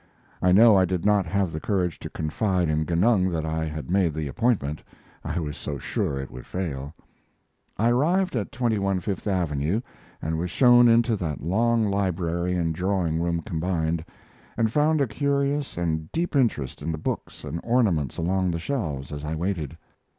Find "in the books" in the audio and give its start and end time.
16.81-17.43